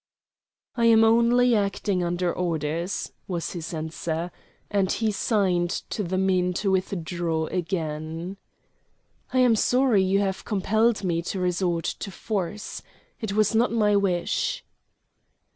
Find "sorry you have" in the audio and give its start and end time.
9.55-10.43